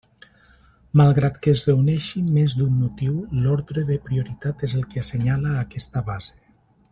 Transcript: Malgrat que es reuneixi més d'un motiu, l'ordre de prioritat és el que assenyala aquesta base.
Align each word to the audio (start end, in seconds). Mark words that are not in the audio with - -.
Malgrat 1.01 1.35
que 1.47 1.51
es 1.57 1.61
reuneixi 1.67 2.23
més 2.37 2.55
d'un 2.61 2.71
motiu, 2.85 3.19
l'ordre 3.43 3.85
de 3.91 3.99
prioritat 4.09 4.65
és 4.69 4.75
el 4.81 4.89
que 4.95 5.05
assenyala 5.05 5.55
aquesta 5.67 6.05
base. 6.11 6.43